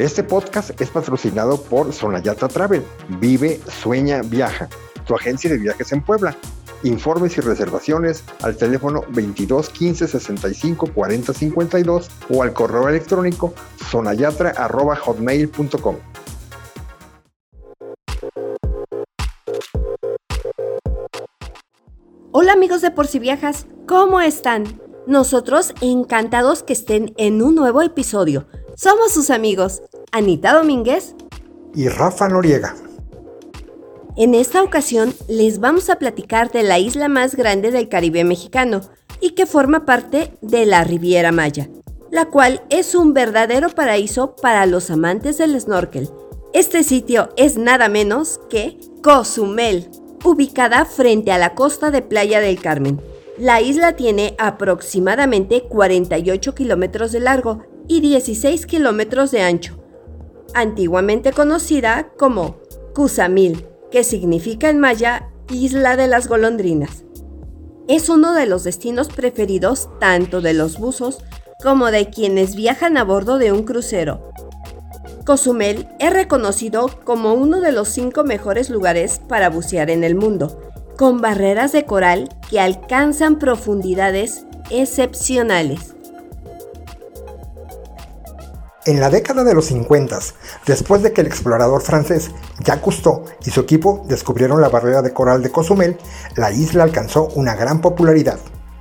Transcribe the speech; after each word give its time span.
Este 0.00 0.24
podcast 0.24 0.80
es 0.80 0.88
patrocinado 0.88 1.60
por 1.60 1.92
Sonayata 1.92 2.48
Travel. 2.48 2.82
Vive, 3.20 3.60
sueña, 3.82 4.22
viaja. 4.22 4.70
Tu 5.06 5.14
agencia 5.14 5.50
de 5.50 5.58
viajes 5.58 5.92
en 5.92 6.02
Puebla. 6.02 6.34
Informes 6.84 7.36
y 7.36 7.42
reservaciones 7.42 8.24
al 8.40 8.56
teléfono 8.56 9.02
22 9.10 9.68
15 9.68 10.08
65 10.08 10.94
40 10.94 11.34
52 11.34 12.10
o 12.30 12.42
al 12.42 12.54
correo 12.54 12.88
electrónico 12.88 13.52
sonayatra.hotmail.com. 13.90 15.96
Hola 22.32 22.54
amigos 22.54 22.80
de 22.80 22.90
Por 22.90 23.06
si 23.06 23.18
Viajas, 23.18 23.66
¿cómo 23.86 24.22
están? 24.22 24.80
Nosotros 25.06 25.74
encantados 25.82 26.62
que 26.62 26.72
estén 26.72 27.12
en 27.18 27.42
un 27.42 27.54
nuevo 27.54 27.82
episodio. 27.82 28.46
Somos 28.82 29.12
sus 29.12 29.28
amigos, 29.28 29.82
Anita 30.12 30.54
Domínguez 30.54 31.14
y 31.72 31.88
Rafa 31.88 32.28
Noriega. 32.28 32.74
En 34.16 34.34
esta 34.34 34.62
ocasión 34.64 35.14
les 35.28 35.60
vamos 35.60 35.88
a 35.88 36.00
platicar 36.00 36.50
de 36.50 36.64
la 36.64 36.80
isla 36.80 37.08
más 37.08 37.36
grande 37.36 37.70
del 37.70 37.88
Caribe 37.88 38.24
mexicano 38.24 38.80
y 39.20 39.30
que 39.30 39.46
forma 39.46 39.86
parte 39.86 40.32
de 40.40 40.66
la 40.66 40.82
Riviera 40.82 41.30
Maya, 41.30 41.68
la 42.10 42.26
cual 42.26 42.62
es 42.70 42.96
un 42.96 43.14
verdadero 43.14 43.68
paraíso 43.68 44.34
para 44.34 44.66
los 44.66 44.90
amantes 44.90 45.38
del 45.38 45.58
snorkel. 45.60 46.10
Este 46.52 46.82
sitio 46.82 47.28
es 47.36 47.56
nada 47.56 47.88
menos 47.88 48.40
que 48.50 48.80
Cozumel, 49.04 49.88
ubicada 50.24 50.86
frente 50.86 51.30
a 51.30 51.38
la 51.38 51.54
costa 51.54 51.92
de 51.92 52.02
Playa 52.02 52.40
del 52.40 52.60
Carmen. 52.60 53.00
La 53.38 53.60
isla 53.60 53.94
tiene 53.94 54.34
aproximadamente 54.38 55.62
48 55.62 56.54
kilómetros 56.54 57.12
de 57.12 57.20
largo 57.20 57.62
y 57.86 58.00
16 58.00 58.66
kilómetros 58.66 59.30
de 59.30 59.42
ancho, 59.42 59.79
antiguamente 60.54 61.32
conocida 61.32 62.10
como 62.18 62.58
Cusamil, 62.94 63.66
que 63.90 64.04
significa 64.04 64.68
en 64.68 64.78
maya 64.78 65.30
Isla 65.50 65.96
de 65.96 66.08
las 66.08 66.28
Golondrinas. 66.28 67.04
Es 67.88 68.08
uno 68.08 68.34
de 68.34 68.46
los 68.46 68.64
destinos 68.64 69.08
preferidos 69.08 69.88
tanto 69.98 70.40
de 70.40 70.54
los 70.54 70.78
buzos 70.78 71.18
como 71.62 71.90
de 71.90 72.08
quienes 72.10 72.54
viajan 72.54 72.96
a 72.96 73.04
bordo 73.04 73.38
de 73.38 73.52
un 73.52 73.64
crucero, 73.64 74.30
Cozumel 75.30 75.86
es 75.98 76.12
reconocido 76.12 76.90
como 77.04 77.34
uno 77.34 77.60
de 77.60 77.72
los 77.72 77.88
cinco 77.88 78.24
mejores 78.24 78.68
lugares 78.68 79.20
para 79.28 79.48
bucear 79.48 79.88
en 79.88 80.02
el 80.02 80.14
mundo, 80.14 80.60
con 80.96 81.20
barreras 81.20 81.70
de 81.70 81.84
coral 81.84 82.28
que 82.50 82.58
alcanzan 82.58 83.38
profundidades 83.38 84.46
excepcionales. 84.70 85.94
En 88.86 88.98
la 88.98 89.10
década 89.10 89.44
de 89.44 89.52
los 89.52 89.66
50, 89.66 90.18
después 90.66 91.02
de 91.02 91.12
que 91.12 91.20
el 91.20 91.26
explorador 91.26 91.82
francés 91.82 92.30
Jacques 92.60 92.82
Cousteau 92.82 93.24
y 93.44 93.50
su 93.50 93.60
equipo 93.60 94.06
descubrieron 94.08 94.62
la 94.62 94.70
barrera 94.70 95.02
de 95.02 95.12
coral 95.12 95.42
de 95.42 95.50
Cozumel, 95.50 95.98
la 96.36 96.50
isla 96.50 96.84
alcanzó 96.84 97.28
una 97.34 97.54
gran 97.54 97.82
popularidad, 97.82 98.38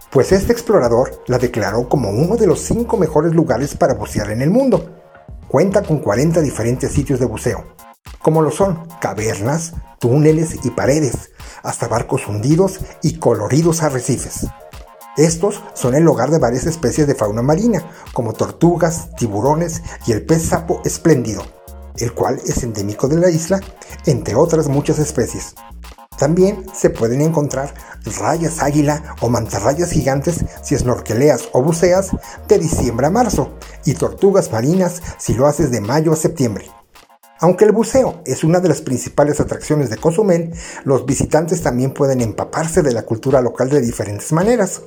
pues 0.09 0.31
este 0.31 0.53
explorador 0.53 1.21
la 1.27 1.37
declaró 1.37 1.89
como 1.89 2.11
uno 2.11 2.37
de 2.37 2.47
los 2.47 2.61
cinco 2.61 2.95
mejores 2.95 3.33
lugares 3.33 3.75
para 3.75 3.93
bucear 3.93 4.31
en 4.31 4.41
el 4.41 4.49
mundo. 4.49 4.89
Cuenta 5.49 5.83
con 5.83 5.99
40 5.99 6.39
diferentes 6.39 6.93
sitios 6.93 7.19
de 7.19 7.25
buceo, 7.25 7.65
como 8.19 8.41
lo 8.41 8.51
son 8.51 8.87
cavernas, 9.01 9.73
túneles 9.99 10.63
y 10.63 10.69
paredes, 10.69 11.31
hasta 11.61 11.89
barcos 11.89 12.25
hundidos 12.25 12.79
y 13.03 13.19
coloridos 13.19 13.83
arrecifes. 13.83 14.47
Estos 15.19 15.61
son 15.73 15.95
el 15.95 16.07
hogar 16.07 16.31
de 16.31 16.39
varias 16.39 16.65
especies 16.65 17.05
de 17.05 17.13
fauna 17.13 17.41
marina, 17.41 17.83
como 18.13 18.31
tortugas, 18.31 19.13
tiburones 19.17 19.81
y 20.07 20.13
el 20.13 20.25
pez 20.25 20.43
sapo 20.43 20.81
espléndido, 20.85 21.43
el 21.97 22.13
cual 22.13 22.39
es 22.45 22.63
endémico 22.63 23.09
de 23.09 23.17
la 23.17 23.29
isla, 23.29 23.59
entre 24.05 24.35
otras 24.35 24.69
muchas 24.69 24.97
especies. 24.97 25.55
También 26.17 26.63
se 26.73 26.89
pueden 26.89 27.19
encontrar 27.19 27.73
rayas 28.17 28.63
águila 28.63 29.17
o 29.19 29.27
mantarrayas 29.27 29.91
gigantes 29.91 30.45
si 30.63 30.77
snorkeleas 30.77 31.49
o 31.51 31.61
buceas 31.61 32.11
de 32.47 32.57
diciembre 32.57 33.07
a 33.07 33.09
marzo 33.09 33.55
y 33.83 33.95
tortugas 33.95 34.53
marinas 34.53 35.01
si 35.17 35.33
lo 35.33 35.47
haces 35.47 35.69
de 35.69 35.81
mayo 35.81 36.13
a 36.13 36.15
septiembre. 36.15 36.71
Aunque 37.41 37.65
el 37.65 37.73
buceo 37.73 38.21
es 38.25 38.45
una 38.45 38.61
de 38.61 38.69
las 38.69 38.81
principales 38.81 39.41
atracciones 39.41 39.89
de 39.89 39.97
Cozumel, 39.97 40.53
los 40.85 41.05
visitantes 41.05 41.61
también 41.61 41.93
pueden 41.93 42.21
empaparse 42.21 42.83
de 42.83 42.93
la 42.93 43.03
cultura 43.03 43.41
local 43.41 43.69
de 43.69 43.81
diferentes 43.81 44.31
maneras. 44.31 44.81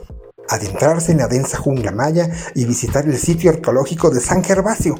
Adentrarse 0.49 1.13
en 1.13 1.19
la 1.19 1.29
densa 1.29 1.59
jungla 1.59 1.93
maya 1.93 2.31
y 2.55 2.65
visitar 2.65 3.07
el 3.07 3.19
sitio 3.19 3.51
arqueológico 3.51 4.11
de 4.11 4.21
San 4.21 4.45
Gervasio, 4.45 4.97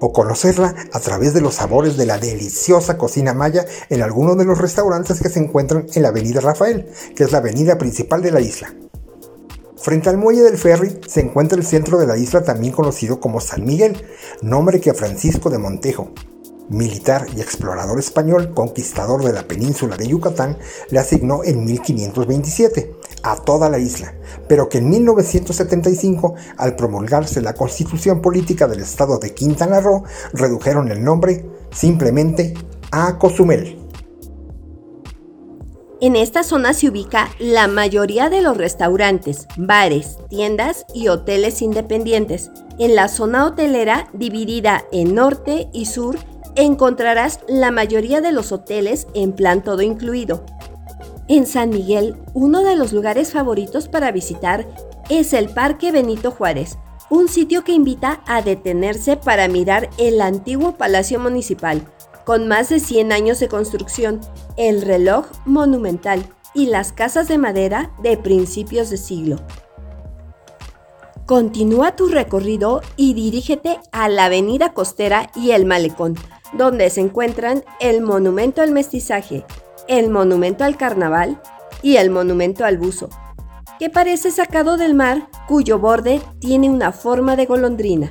o 0.00 0.12
conocerla 0.12 0.74
a 0.92 0.98
través 0.98 1.32
de 1.32 1.40
los 1.40 1.54
sabores 1.54 1.96
de 1.96 2.06
la 2.06 2.18
deliciosa 2.18 2.98
cocina 2.98 3.34
maya 3.34 3.64
en 3.88 4.02
algunos 4.02 4.36
de 4.36 4.44
los 4.44 4.58
restaurantes 4.58 5.20
que 5.20 5.28
se 5.28 5.38
encuentran 5.38 5.86
en 5.94 6.02
la 6.02 6.08
Avenida 6.08 6.40
Rafael, 6.40 6.88
que 7.14 7.22
es 7.22 7.30
la 7.30 7.38
avenida 7.38 7.78
principal 7.78 8.20
de 8.20 8.32
la 8.32 8.40
isla. 8.40 8.74
Frente 9.76 10.08
al 10.08 10.18
muelle 10.18 10.42
del 10.42 10.58
ferry 10.58 11.00
se 11.06 11.20
encuentra 11.20 11.56
el 11.56 11.64
centro 11.64 11.98
de 11.98 12.06
la 12.08 12.16
isla 12.16 12.42
también 12.42 12.72
conocido 12.72 13.20
como 13.20 13.40
San 13.40 13.64
Miguel, 13.64 14.04
nombre 14.40 14.80
que 14.80 14.92
Francisco 14.92 15.50
de 15.50 15.58
Montejo, 15.58 16.10
militar 16.68 17.26
y 17.36 17.40
explorador 17.40 17.98
español 18.00 18.54
conquistador 18.54 19.22
de 19.22 19.32
la 19.32 19.46
península 19.46 19.96
de 19.96 20.08
Yucatán, 20.08 20.58
le 20.90 20.98
asignó 20.98 21.44
en 21.44 21.64
1527 21.64 22.92
a 23.22 23.36
toda 23.36 23.68
la 23.68 23.78
isla, 23.78 24.14
pero 24.48 24.68
que 24.68 24.78
en 24.78 24.88
1975, 24.90 26.34
al 26.56 26.76
promulgarse 26.76 27.40
la 27.40 27.54
constitución 27.54 28.20
política 28.20 28.66
del 28.66 28.80
estado 28.80 29.18
de 29.18 29.34
Quintana 29.34 29.80
Roo, 29.80 30.04
redujeron 30.32 30.90
el 30.90 31.02
nombre 31.02 31.44
simplemente 31.70 32.54
a 32.90 33.18
Cozumel. 33.18 33.78
En 36.00 36.16
esta 36.16 36.42
zona 36.42 36.74
se 36.74 36.88
ubica 36.88 37.30
la 37.38 37.68
mayoría 37.68 38.28
de 38.28 38.42
los 38.42 38.56
restaurantes, 38.56 39.46
bares, 39.56 40.18
tiendas 40.28 40.84
y 40.92 41.06
hoteles 41.06 41.62
independientes. 41.62 42.50
En 42.80 42.96
la 42.96 43.06
zona 43.06 43.46
hotelera, 43.46 44.08
dividida 44.12 44.82
en 44.90 45.14
norte 45.14 45.68
y 45.72 45.86
sur, 45.86 46.18
encontrarás 46.56 47.38
la 47.46 47.70
mayoría 47.70 48.20
de 48.20 48.32
los 48.32 48.50
hoteles 48.50 49.06
en 49.14 49.32
plan 49.32 49.62
todo 49.62 49.80
incluido. 49.82 50.44
En 51.32 51.46
San 51.46 51.70
Miguel, 51.70 52.14
uno 52.34 52.62
de 52.62 52.76
los 52.76 52.92
lugares 52.92 53.32
favoritos 53.32 53.88
para 53.88 54.12
visitar 54.12 54.68
es 55.08 55.32
el 55.32 55.48
Parque 55.48 55.90
Benito 55.90 56.30
Juárez, 56.30 56.76
un 57.08 57.26
sitio 57.26 57.64
que 57.64 57.72
invita 57.72 58.22
a 58.26 58.42
detenerse 58.42 59.16
para 59.16 59.48
mirar 59.48 59.88
el 59.96 60.20
antiguo 60.20 60.76
Palacio 60.76 61.18
Municipal, 61.18 61.86
con 62.26 62.48
más 62.48 62.68
de 62.68 62.80
100 62.80 63.12
años 63.12 63.40
de 63.40 63.48
construcción, 63.48 64.20
el 64.58 64.82
reloj 64.82 65.24
monumental 65.46 66.22
y 66.52 66.66
las 66.66 66.92
casas 66.92 67.28
de 67.28 67.38
madera 67.38 67.94
de 68.02 68.18
principios 68.18 68.90
de 68.90 68.98
siglo. 68.98 69.36
Continúa 71.24 71.96
tu 71.96 72.08
recorrido 72.08 72.82
y 72.96 73.14
dirígete 73.14 73.80
a 73.90 74.10
la 74.10 74.26
Avenida 74.26 74.74
Costera 74.74 75.30
y 75.34 75.52
el 75.52 75.64
Malecón, 75.64 76.14
donde 76.52 76.90
se 76.90 77.00
encuentran 77.00 77.64
el 77.80 78.02
Monumento 78.02 78.60
al 78.60 78.70
Mestizaje, 78.70 79.46
el 79.88 80.10
Monumento 80.10 80.64
al 80.64 80.76
Carnaval 80.76 81.40
y 81.82 81.96
el 81.96 82.10
Monumento 82.10 82.64
al 82.64 82.78
Buzo, 82.78 83.08
que 83.78 83.90
parece 83.90 84.30
sacado 84.30 84.76
del 84.76 84.94
mar 84.94 85.28
cuyo 85.48 85.78
borde 85.78 86.20
tiene 86.40 86.70
una 86.70 86.92
forma 86.92 87.36
de 87.36 87.46
golondrina. 87.46 88.10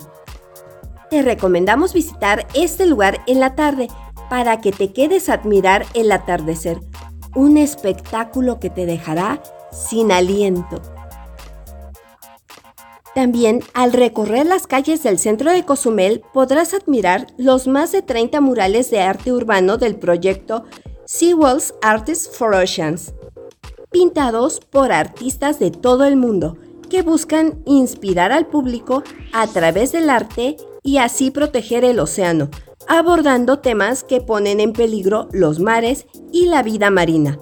Te 1.09 1.21
recomendamos 1.21 1.93
visitar 1.93 2.47
este 2.53 2.85
lugar 2.85 3.21
en 3.27 3.39
la 3.39 3.55
tarde 3.55 3.87
para 4.29 4.61
que 4.61 4.71
te 4.71 4.93
quedes 4.93 5.29
a 5.29 5.33
admirar 5.33 5.85
el 5.93 6.11
atardecer, 6.11 6.79
un 7.35 7.57
espectáculo 7.57 8.59
que 8.59 8.69
te 8.69 8.85
dejará 8.85 9.41
sin 9.71 10.11
aliento. 10.11 10.81
También 13.13 13.61
al 13.73 13.91
recorrer 13.91 14.45
las 14.45 14.67
calles 14.67 15.03
del 15.03 15.19
centro 15.19 15.51
de 15.51 15.65
Cozumel 15.65 16.21
podrás 16.33 16.73
admirar 16.73 17.27
los 17.37 17.67
más 17.67 17.91
de 17.91 18.01
30 18.01 18.39
murales 18.39 18.89
de 18.89 19.01
arte 19.01 19.33
urbano 19.33 19.77
del 19.77 19.97
proyecto 19.97 20.63
SeaWorld's 21.13 21.73
Artists 21.81 22.37
for 22.37 22.55
Oceans, 22.55 23.13
pintados 23.91 24.61
por 24.61 24.93
artistas 24.93 25.59
de 25.59 25.69
todo 25.69 26.05
el 26.05 26.15
mundo 26.15 26.55
que 26.89 27.01
buscan 27.01 27.61
inspirar 27.65 28.31
al 28.31 28.47
público 28.47 29.03
a 29.33 29.45
través 29.47 29.91
del 29.91 30.09
arte 30.09 30.55
y 30.83 30.99
así 30.99 31.29
proteger 31.29 31.83
el 31.83 31.99
océano, 31.99 32.49
abordando 32.87 33.59
temas 33.59 34.05
que 34.05 34.21
ponen 34.21 34.61
en 34.61 34.71
peligro 34.71 35.27
los 35.33 35.59
mares 35.59 36.07
y 36.31 36.45
la 36.45 36.63
vida 36.63 36.89
marina. 36.89 37.37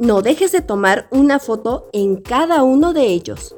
No 0.00 0.20
dejes 0.20 0.50
de 0.50 0.62
tomar 0.62 1.06
una 1.12 1.38
foto 1.38 1.88
en 1.92 2.16
cada 2.16 2.64
uno 2.64 2.92
de 2.92 3.06
ellos. 3.06 3.54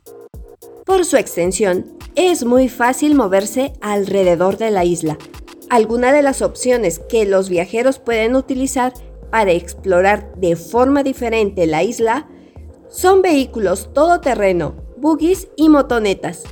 Por 0.84 1.06
su 1.06 1.16
extensión, 1.16 1.96
es 2.16 2.44
muy 2.44 2.68
fácil 2.68 3.14
moverse 3.14 3.72
alrededor 3.80 4.58
de 4.58 4.70
la 4.70 4.84
isla. 4.84 5.16
Algunas 5.70 6.12
de 6.12 6.20
las 6.20 6.42
opciones 6.42 6.98
que 6.98 7.24
los 7.24 7.48
viajeros 7.48 7.98
pueden 7.98 8.36
utilizar 8.36 8.92
para 9.30 9.52
explorar 9.52 10.34
de 10.36 10.56
forma 10.56 11.02
diferente 11.02 11.66
la 11.66 11.82
isla 11.82 12.28
son 12.88 13.22
vehículos 13.22 13.92
todoterreno, 13.92 14.76
buggies 14.96 15.48
y 15.56 15.68
motonetas. 15.68 16.44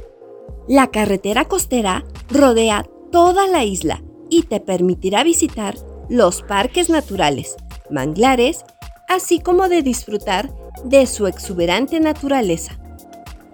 La 0.68 0.88
carretera 0.88 1.46
costera 1.46 2.04
rodea 2.28 2.86
toda 3.10 3.46
la 3.46 3.64
isla 3.64 4.02
y 4.28 4.42
te 4.42 4.60
permitirá 4.60 5.22
visitar 5.24 5.76
los 6.08 6.42
parques 6.42 6.90
naturales, 6.90 7.56
manglares, 7.90 8.64
así 9.08 9.40
como 9.40 9.68
de 9.68 9.82
disfrutar 9.82 10.52
de 10.84 11.06
su 11.06 11.26
exuberante 11.26 12.00
naturaleza. 12.00 12.78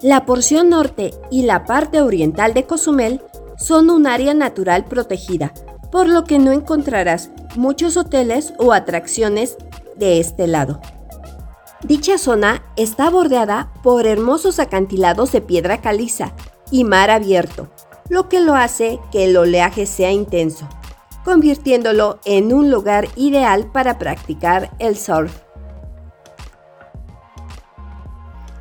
La 0.01 0.27
porción 0.27 0.71
norte 0.71 1.13
y 1.31 1.43
la 1.43 1.65
parte 1.65 2.01
oriental 2.01 2.55
de 2.55 2.65
Cozumel 2.65 3.21
son 3.57 3.91
un 3.91 4.07
área 4.07 4.35
natural 4.35 4.85
protegida, 4.87 5.53
por 5.93 6.09
lo 6.09 6.25
que 6.25 6.41
no 6.41 6.51
encontrarás 6.51 7.31
muchos 7.55 7.97
hoteles 7.99 8.55
o 8.59 8.73
atracciones 8.73 9.59
de 9.95 10.19
este 10.19 10.49
lado. 10.49 10.81
Dicha 11.85 12.17
zona 12.17 12.65
está 12.77 13.11
bordeada 13.11 13.73
por 13.83 14.07
hermosos 14.07 14.59
acantilados 14.59 15.31
de 15.33 15.43
piedra 15.43 15.83
caliza 15.83 16.33
y 16.71 16.85
mar 16.85 17.11
abierto, 17.11 17.69
lo 18.09 18.29
que 18.29 18.41
lo 18.41 18.55
hace 18.55 18.99
que 19.13 19.25
el 19.25 19.37
oleaje 19.37 19.85
sea 19.85 20.11
intenso, 20.11 20.67
convirtiéndolo 21.25 22.21
en 22.25 22.53
un 22.55 22.71
lugar 22.71 23.09
ideal 23.17 23.71
para 23.71 23.99
practicar 23.99 24.71
el 24.79 24.97
surf. 24.97 25.33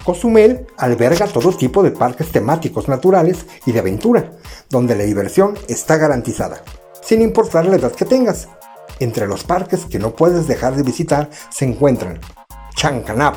Cozumel 0.04 0.66
alberga 0.78 1.28
todo 1.28 1.54
tipo 1.54 1.84
de 1.84 1.92
parques 1.92 2.32
temáticos 2.32 2.90
naturales 2.90 3.46
y 3.66 3.72
de 3.72 3.80
aventura, 3.80 4.32
donde 4.70 4.96
la 4.96 5.04
diversión 5.04 5.54
está 5.68 5.98
garantizada, 5.98 6.64
sin 7.02 7.22
importar 7.22 7.66
la 7.66 7.76
edad 7.76 7.92
que 7.92 8.06
tengas. 8.06 8.48
Entre 9.00 9.28
los 9.28 9.44
parques 9.44 9.86
que 9.86 10.00
no 10.00 10.16
puedes 10.16 10.48
dejar 10.48 10.76
de 10.76 10.84
visitar 10.84 11.30
se 11.50 11.66
encuentran 11.66 12.20
Chancanap, 12.76 13.36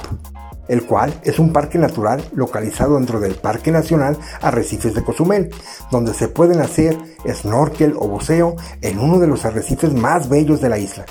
el 0.68 0.86
cual 0.86 1.18
es 1.22 1.38
un 1.38 1.52
parque 1.52 1.78
natural 1.78 2.24
localizado 2.34 2.96
dentro 2.96 3.20
del 3.20 3.34
Parque 3.34 3.70
Nacional 3.70 4.18
Arrecifes 4.40 4.94
de 4.94 5.04
Cozumel, 5.04 5.54
donde 5.90 6.14
se 6.14 6.28
pueden 6.28 6.60
hacer 6.60 6.96
snorkel 7.32 7.94
o 7.98 8.08
buceo 8.08 8.56
en 8.80 8.98
uno 8.98 9.18
de 9.18 9.26
los 9.26 9.44
arrecifes 9.44 9.92
más 9.92 10.28
bellos 10.28 10.60
de 10.60 10.68
la 10.68 10.78
isla. 10.78 11.04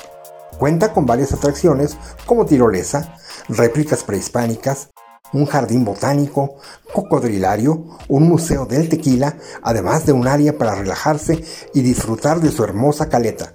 Cuenta 0.57 0.93
con 0.93 1.05
varias 1.05 1.33
atracciones 1.33 1.97
como 2.25 2.45
tirolesa, 2.45 3.15
réplicas 3.49 4.03
prehispánicas, 4.03 4.89
un 5.33 5.45
jardín 5.45 5.83
botánico, 5.83 6.55
cocodrilario, 6.93 7.85
un 8.07 8.27
museo 8.29 8.65
del 8.65 8.87
tequila, 8.87 9.37
además 9.61 10.05
de 10.05 10.13
un 10.13 10.27
área 10.27 10.57
para 10.57 10.75
relajarse 10.75 11.43
y 11.73 11.81
disfrutar 11.81 12.39
de 12.39 12.51
su 12.51 12.63
hermosa 12.63 13.09
caleta, 13.09 13.51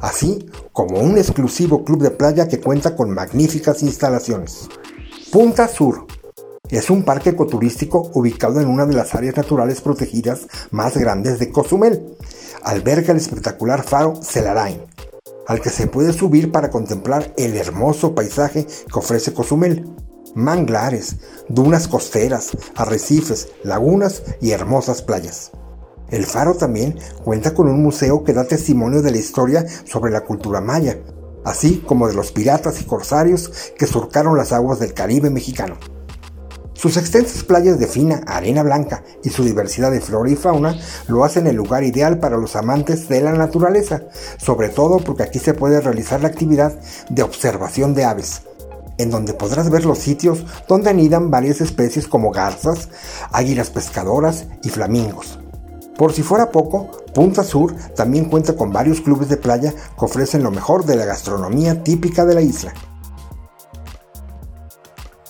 así 0.00 0.50
como 0.72 1.00
un 1.00 1.18
exclusivo 1.18 1.84
club 1.84 2.02
de 2.02 2.10
playa 2.10 2.48
que 2.48 2.60
cuenta 2.60 2.96
con 2.96 3.10
magníficas 3.10 3.82
instalaciones. 3.82 4.68
Punta 5.30 5.68
Sur 5.68 6.06
es 6.70 6.88
un 6.88 7.04
parque 7.04 7.30
ecoturístico 7.30 8.10
ubicado 8.14 8.60
en 8.60 8.68
una 8.68 8.86
de 8.86 8.94
las 8.94 9.14
áreas 9.14 9.36
naturales 9.36 9.80
protegidas 9.80 10.46
más 10.70 10.96
grandes 10.96 11.38
de 11.38 11.50
Cozumel. 11.50 12.16
Alberga 12.62 13.12
el 13.12 13.18
espectacular 13.18 13.82
faro 13.82 14.14
Celarain, 14.22 14.80
al 15.46 15.60
que 15.60 15.70
se 15.70 15.86
puede 15.86 16.12
subir 16.12 16.52
para 16.52 16.70
contemplar 16.70 17.34
el 17.36 17.56
hermoso 17.56 18.14
paisaje 18.14 18.66
que 18.66 18.98
ofrece 18.98 19.32
Cozumel 19.32 19.84
manglares, 20.34 21.16
dunas 21.48 21.88
costeras, 21.88 22.50
arrecifes, 22.76 23.48
lagunas 23.62 24.22
y 24.40 24.52
hermosas 24.52 25.02
playas. 25.02 25.52
El 26.10 26.26
faro 26.26 26.54
también 26.54 26.98
cuenta 27.24 27.54
con 27.54 27.68
un 27.68 27.82
museo 27.82 28.24
que 28.24 28.32
da 28.32 28.44
testimonio 28.44 29.00
de 29.02 29.12
la 29.12 29.18
historia 29.18 29.64
sobre 29.84 30.10
la 30.10 30.22
cultura 30.22 30.60
maya, 30.60 30.98
así 31.44 31.82
como 31.86 32.08
de 32.08 32.14
los 32.14 32.32
piratas 32.32 32.80
y 32.80 32.84
corsarios 32.84 33.72
que 33.78 33.86
surcaron 33.86 34.36
las 34.36 34.52
aguas 34.52 34.80
del 34.80 34.92
Caribe 34.92 35.30
mexicano. 35.30 35.76
Sus 36.80 36.96
extensas 36.96 37.44
playas 37.44 37.78
de 37.78 37.86
fina 37.86 38.22
arena 38.26 38.62
blanca 38.62 39.04
y 39.22 39.28
su 39.28 39.44
diversidad 39.44 39.90
de 39.90 40.00
flora 40.00 40.30
y 40.30 40.34
fauna 40.34 40.78
lo 41.08 41.24
hacen 41.24 41.46
el 41.46 41.56
lugar 41.56 41.84
ideal 41.84 42.18
para 42.18 42.38
los 42.38 42.56
amantes 42.56 43.06
de 43.06 43.20
la 43.20 43.32
naturaleza, 43.32 44.04
sobre 44.38 44.70
todo 44.70 44.98
porque 44.98 45.22
aquí 45.22 45.38
se 45.38 45.52
puede 45.52 45.80
realizar 45.82 46.22
la 46.22 46.28
actividad 46.28 46.80
de 47.10 47.22
observación 47.22 47.92
de 47.92 48.04
aves, 48.04 48.44
en 49.00 49.10
donde 49.10 49.34
podrás 49.34 49.70
ver 49.70 49.84
los 49.84 49.98
sitios 49.98 50.44
donde 50.68 50.90
anidan 50.90 51.30
varias 51.30 51.60
especies 51.60 52.06
como 52.06 52.30
garzas, 52.30 52.88
águilas 53.32 53.70
pescadoras 53.70 54.46
y 54.62 54.68
flamingos. 54.68 55.38
Por 55.96 56.12
si 56.12 56.22
fuera 56.22 56.50
poco, 56.50 56.90
Punta 57.14 57.44
Sur 57.44 57.74
también 57.94 58.26
cuenta 58.26 58.54
con 58.54 58.72
varios 58.72 59.00
clubes 59.00 59.28
de 59.28 59.36
playa 59.36 59.72
que 59.72 60.04
ofrecen 60.04 60.42
lo 60.42 60.50
mejor 60.50 60.84
de 60.84 60.96
la 60.96 61.04
gastronomía 61.04 61.82
típica 61.82 62.24
de 62.24 62.34
la 62.34 62.40
isla. 62.40 62.72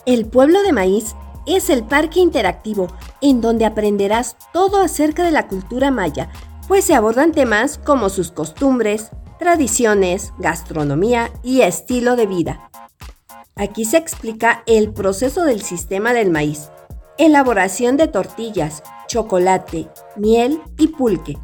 El 0.06 0.26
pueblo 0.26 0.62
de 0.62 0.72
maíz 0.72 1.14
es 1.46 1.70
el 1.70 1.84
parque 1.84 2.20
interactivo 2.20 2.88
en 3.20 3.40
donde 3.40 3.64
aprenderás 3.64 4.36
todo 4.52 4.80
acerca 4.80 5.24
de 5.24 5.30
la 5.30 5.48
cultura 5.48 5.90
maya, 5.90 6.30
pues 6.68 6.84
se 6.84 6.94
abordan 6.94 7.32
temas 7.32 7.78
como 7.78 8.08
sus 8.08 8.30
costumbres, 8.30 9.10
tradiciones, 9.38 10.32
gastronomía 10.38 11.30
y 11.42 11.62
estilo 11.62 12.14
de 12.16 12.26
vida. 12.26 12.70
Aquí 13.60 13.84
se 13.84 13.98
explica 13.98 14.62
el 14.64 14.90
proceso 14.90 15.44
del 15.44 15.60
sistema 15.60 16.14
del 16.14 16.30
maíz, 16.30 16.70
elaboración 17.18 17.98
de 17.98 18.08
tortillas, 18.08 18.82
chocolate, 19.06 19.90
miel 20.16 20.62
y 20.78 20.86
pulque. 20.86 21.36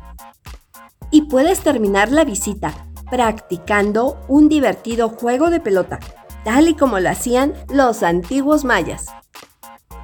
Y 1.10 1.26
puedes 1.28 1.60
terminar 1.60 2.10
la 2.10 2.24
visita 2.24 2.88
practicando 3.10 4.18
un 4.28 4.48
divertido 4.48 5.10
juego 5.10 5.50
de 5.50 5.60
pelota, 5.60 6.00
tal 6.42 6.68
y 6.68 6.74
como 6.74 7.00
lo 7.00 7.10
hacían 7.10 7.52
los 7.68 8.02
antiguos 8.02 8.64
mayas. 8.64 9.08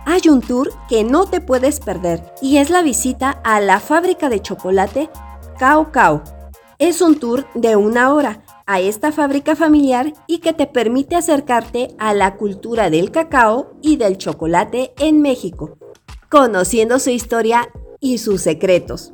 Hay 0.04 0.28
un 0.28 0.42
tour 0.42 0.70
que 0.90 1.04
no 1.04 1.24
te 1.24 1.40
puedes 1.40 1.80
perder 1.80 2.22
y 2.42 2.58
es 2.58 2.68
la 2.68 2.82
visita 2.82 3.40
a 3.42 3.58
la 3.60 3.80
fábrica 3.80 4.28
de 4.28 4.42
chocolate 4.42 5.08
Cao 5.58 5.90
Cao. 5.90 6.22
Es 6.78 7.00
un 7.00 7.18
tour 7.18 7.46
de 7.54 7.76
una 7.76 8.12
hora 8.12 8.41
a 8.66 8.80
esta 8.80 9.12
fábrica 9.12 9.56
familiar 9.56 10.12
y 10.26 10.38
que 10.38 10.52
te 10.52 10.66
permite 10.66 11.16
acercarte 11.16 11.94
a 11.98 12.14
la 12.14 12.36
cultura 12.36 12.90
del 12.90 13.10
cacao 13.10 13.74
y 13.82 13.96
del 13.96 14.18
chocolate 14.18 14.92
en 14.98 15.22
México, 15.22 15.78
conociendo 16.28 16.98
su 16.98 17.10
historia 17.10 17.68
y 18.00 18.18
sus 18.18 18.42
secretos. 18.42 19.12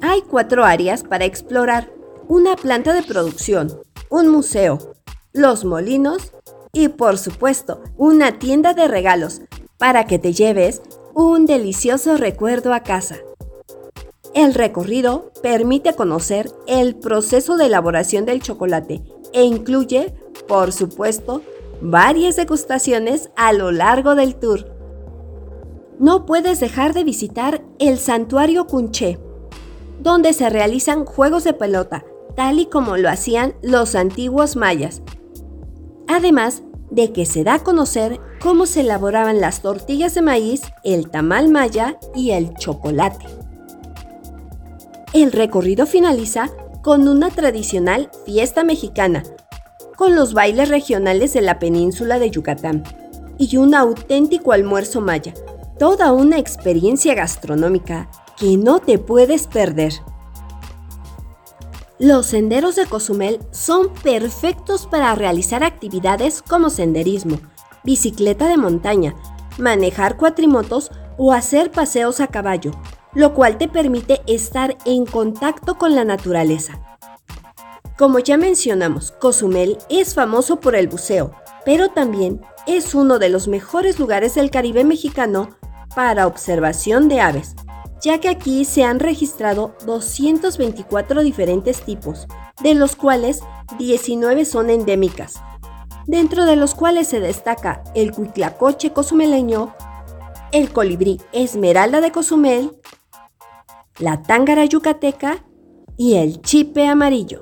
Hay 0.00 0.22
cuatro 0.22 0.64
áreas 0.64 1.02
para 1.02 1.24
explorar, 1.24 1.92
una 2.28 2.56
planta 2.56 2.92
de 2.92 3.02
producción, 3.02 3.80
un 4.10 4.28
museo, 4.28 4.78
los 5.32 5.64
molinos 5.64 6.32
y 6.72 6.88
por 6.88 7.18
supuesto 7.18 7.82
una 7.96 8.38
tienda 8.38 8.74
de 8.74 8.88
regalos 8.88 9.42
para 9.78 10.06
que 10.06 10.18
te 10.18 10.32
lleves 10.32 10.82
un 11.14 11.46
delicioso 11.46 12.16
recuerdo 12.16 12.72
a 12.72 12.80
casa. 12.80 13.16
El 14.34 14.54
recorrido 14.54 15.30
permite 15.42 15.94
conocer 15.94 16.50
el 16.66 16.96
proceso 16.96 17.58
de 17.58 17.66
elaboración 17.66 18.24
del 18.24 18.40
chocolate 18.40 19.02
e 19.34 19.42
incluye, 19.42 20.14
por 20.48 20.72
supuesto, 20.72 21.42
varias 21.82 22.36
degustaciones 22.36 23.30
a 23.36 23.52
lo 23.52 23.72
largo 23.72 24.14
del 24.14 24.36
tour. 24.36 24.72
No 25.98 26.24
puedes 26.24 26.60
dejar 26.60 26.94
de 26.94 27.04
visitar 27.04 27.62
el 27.78 27.98
Santuario 27.98 28.66
Cunché, 28.66 29.18
donde 30.00 30.32
se 30.32 30.48
realizan 30.48 31.04
juegos 31.04 31.44
de 31.44 31.52
pelota, 31.52 32.04
tal 32.34 32.58
y 32.58 32.66
como 32.66 32.96
lo 32.96 33.10
hacían 33.10 33.54
los 33.62 33.94
antiguos 33.94 34.56
mayas. 34.56 35.02
Además 36.08 36.62
de 36.90 37.12
que 37.12 37.26
se 37.26 37.44
da 37.44 37.54
a 37.54 37.62
conocer 37.62 38.18
cómo 38.40 38.64
se 38.64 38.80
elaboraban 38.80 39.40
las 39.40 39.60
tortillas 39.60 40.14
de 40.14 40.22
maíz, 40.22 40.62
el 40.84 41.10
tamal 41.10 41.50
maya 41.50 41.98
y 42.14 42.30
el 42.30 42.54
chocolate. 42.54 43.41
El 45.12 45.30
recorrido 45.30 45.84
finaliza 45.84 46.48
con 46.80 47.06
una 47.06 47.28
tradicional 47.30 48.10
fiesta 48.24 48.64
mexicana, 48.64 49.22
con 49.96 50.16
los 50.16 50.32
bailes 50.32 50.70
regionales 50.70 51.34
de 51.34 51.42
la 51.42 51.58
península 51.58 52.18
de 52.18 52.30
Yucatán 52.30 52.82
y 53.36 53.58
un 53.58 53.74
auténtico 53.74 54.52
almuerzo 54.52 55.02
maya, 55.02 55.34
toda 55.78 56.12
una 56.12 56.38
experiencia 56.38 57.14
gastronómica 57.14 58.10
que 58.38 58.56
no 58.56 58.78
te 58.78 58.98
puedes 58.98 59.48
perder. 59.48 59.92
Los 61.98 62.26
senderos 62.26 62.76
de 62.76 62.86
Cozumel 62.86 63.38
son 63.50 63.92
perfectos 63.92 64.86
para 64.86 65.14
realizar 65.14 65.62
actividades 65.62 66.40
como 66.40 66.70
senderismo, 66.70 67.38
bicicleta 67.84 68.48
de 68.48 68.56
montaña, 68.56 69.14
manejar 69.58 70.16
cuatrimotos 70.16 70.90
o 71.18 71.34
hacer 71.34 71.70
paseos 71.70 72.20
a 72.20 72.28
caballo, 72.28 72.72
lo 73.14 73.34
cual 73.34 73.58
te 73.58 73.68
permite 73.68 74.22
estar 74.26 74.76
en 74.84 75.06
contacto 75.06 75.76
con 75.76 75.94
la 75.94 76.04
naturaleza. 76.04 76.80
Como 77.98 78.18
ya 78.18 78.36
mencionamos, 78.36 79.12
Cozumel 79.12 79.78
es 79.88 80.14
famoso 80.14 80.60
por 80.60 80.74
el 80.74 80.88
buceo, 80.88 81.32
pero 81.64 81.90
también 81.90 82.40
es 82.66 82.94
uno 82.94 83.18
de 83.18 83.28
los 83.28 83.48
mejores 83.48 83.98
lugares 83.98 84.34
del 84.34 84.50
Caribe 84.50 84.84
mexicano 84.84 85.50
para 85.94 86.26
observación 86.26 87.08
de 87.08 87.20
aves, 87.20 87.54
ya 88.00 88.18
que 88.18 88.28
aquí 88.28 88.64
se 88.64 88.84
han 88.84 88.98
registrado 88.98 89.76
224 89.84 91.22
diferentes 91.22 91.82
tipos, 91.82 92.26
de 92.62 92.74
los 92.74 92.96
cuales 92.96 93.42
19 93.78 94.44
son 94.44 94.70
endémicas, 94.70 95.34
dentro 96.06 96.46
de 96.46 96.56
los 96.56 96.74
cuales 96.74 97.08
se 97.08 97.20
destaca 97.20 97.84
el 97.94 98.12
cuitlacoche 98.12 98.92
cozumeleño, 98.92 99.74
el 100.52 100.72
colibrí 100.72 101.20
esmeralda 101.32 102.00
de 102.00 102.12
Cozumel, 102.12 102.76
la 103.98 104.22
tángara 104.22 104.64
yucateca 104.64 105.44
y 105.96 106.14
el 106.14 106.40
chipe 106.42 106.86
amarillo. 106.86 107.40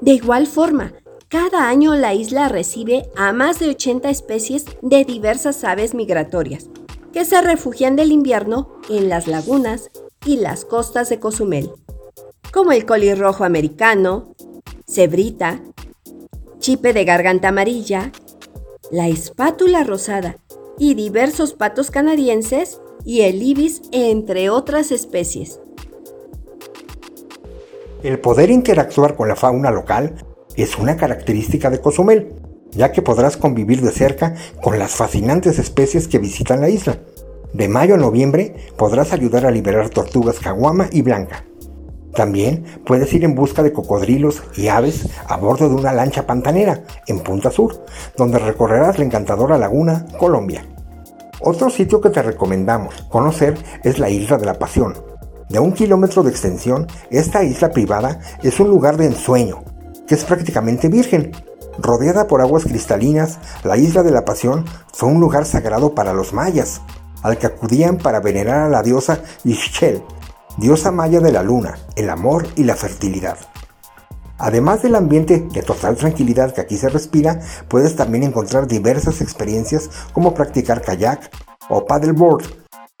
De 0.00 0.12
igual 0.12 0.46
forma, 0.46 0.92
cada 1.28 1.68
año 1.68 1.94
la 1.94 2.14
isla 2.14 2.48
recibe 2.48 3.10
a 3.16 3.32
más 3.32 3.58
de 3.58 3.70
80 3.70 4.08
especies 4.10 4.64
de 4.80 5.04
diversas 5.04 5.64
aves 5.64 5.94
migratorias 5.94 6.70
que 7.12 7.24
se 7.24 7.40
refugian 7.42 7.96
del 7.96 8.12
invierno 8.12 8.68
en 8.88 9.08
las 9.08 9.26
lagunas 9.26 9.90
y 10.24 10.36
las 10.36 10.64
costas 10.64 11.08
de 11.08 11.18
Cozumel, 11.18 11.70
como 12.52 12.72
el 12.72 12.86
colirrojo 12.86 13.44
americano, 13.44 14.34
cebrita, 14.86 15.60
chipe 16.58 16.92
de 16.92 17.04
garganta 17.04 17.48
amarilla, 17.48 18.12
la 18.90 19.08
espátula 19.08 19.84
rosada 19.84 20.38
y 20.78 20.94
diversos 20.94 21.52
patos 21.52 21.90
canadienses 21.90 22.80
y 23.08 23.22
el 23.22 23.42
ibis, 23.42 23.80
entre 23.90 24.50
otras 24.50 24.92
especies. 24.92 25.60
El 28.02 28.20
poder 28.20 28.50
interactuar 28.50 29.16
con 29.16 29.28
la 29.28 29.34
fauna 29.34 29.70
local 29.70 30.16
es 30.56 30.76
una 30.76 30.98
característica 30.98 31.70
de 31.70 31.80
Cozumel, 31.80 32.34
ya 32.72 32.92
que 32.92 33.00
podrás 33.00 33.38
convivir 33.38 33.80
de 33.80 33.92
cerca 33.92 34.34
con 34.62 34.78
las 34.78 34.94
fascinantes 34.94 35.58
especies 35.58 36.06
que 36.06 36.18
visitan 36.18 36.60
la 36.60 36.68
isla. 36.68 36.98
De 37.54 37.66
mayo 37.66 37.94
a 37.94 37.96
noviembre 37.98 38.54
podrás 38.76 39.14
ayudar 39.14 39.46
a 39.46 39.50
liberar 39.50 39.88
tortugas 39.88 40.38
caguama 40.38 40.90
y 40.92 41.00
blanca. 41.00 41.46
También 42.12 42.66
puedes 42.84 43.10
ir 43.14 43.24
en 43.24 43.34
busca 43.34 43.62
de 43.62 43.72
cocodrilos 43.72 44.42
y 44.54 44.68
aves 44.68 45.08
a 45.26 45.38
bordo 45.38 45.70
de 45.70 45.76
una 45.76 45.94
lancha 45.94 46.26
pantanera 46.26 46.84
en 47.06 47.20
Punta 47.20 47.50
Sur, 47.50 47.86
donde 48.18 48.38
recorrerás 48.38 48.98
la 48.98 49.06
encantadora 49.06 49.56
laguna 49.56 50.04
Colombia. 50.18 50.62
Otro 51.40 51.70
sitio 51.70 52.00
que 52.00 52.10
te 52.10 52.22
recomendamos 52.22 53.02
conocer 53.08 53.56
es 53.84 53.98
la 53.98 54.10
Isla 54.10 54.38
de 54.38 54.46
la 54.46 54.58
Pasión. 54.58 54.94
De 55.48 55.58
un 55.58 55.72
kilómetro 55.72 56.22
de 56.22 56.30
extensión, 56.30 56.86
esta 57.10 57.42
isla 57.42 57.70
privada 57.70 58.20
es 58.42 58.60
un 58.60 58.68
lugar 58.68 58.96
de 58.96 59.06
ensueño, 59.06 59.62
que 60.06 60.14
es 60.14 60.24
prácticamente 60.24 60.88
virgen. 60.88 61.32
Rodeada 61.78 62.26
por 62.26 62.40
aguas 62.40 62.64
cristalinas, 62.64 63.38
la 63.64 63.76
Isla 63.76 64.02
de 64.02 64.10
la 64.10 64.24
Pasión 64.24 64.64
fue 64.92 65.08
un 65.08 65.20
lugar 65.20 65.46
sagrado 65.46 65.94
para 65.94 66.12
los 66.12 66.32
mayas, 66.32 66.82
al 67.22 67.38
que 67.38 67.46
acudían 67.46 67.98
para 67.98 68.20
venerar 68.20 68.60
a 68.60 68.68
la 68.68 68.82
diosa 68.82 69.20
Ixchel, 69.44 70.02
diosa 70.58 70.90
maya 70.90 71.20
de 71.20 71.32
la 71.32 71.42
luna, 71.42 71.78
el 71.96 72.10
amor 72.10 72.46
y 72.56 72.64
la 72.64 72.74
fertilidad. 72.74 73.38
Además 74.38 74.82
del 74.82 74.94
ambiente 74.94 75.40
de 75.52 75.62
total 75.62 75.96
tranquilidad 75.96 76.54
que 76.54 76.60
aquí 76.60 76.76
se 76.76 76.88
respira, 76.88 77.40
puedes 77.66 77.96
también 77.96 78.22
encontrar 78.22 78.68
diversas 78.68 79.20
experiencias 79.20 79.90
como 80.12 80.32
practicar 80.32 80.80
kayak 80.80 81.30
o 81.68 81.84
paddleboard, 81.84 82.44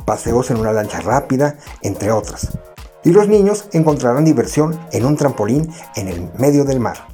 paseos 0.04 0.50
en 0.50 0.58
una 0.58 0.72
lancha 0.72 1.00
rápida, 1.00 1.56
entre 1.82 2.10
otras. 2.10 2.58
Y 3.04 3.12
los 3.12 3.28
niños 3.28 3.68
encontrarán 3.72 4.24
diversión 4.24 4.78
en 4.92 5.04
un 5.04 5.16
trampolín 5.16 5.70
en 5.94 6.08
el 6.08 6.30
medio 6.38 6.64
del 6.64 6.80
mar. 6.80 7.06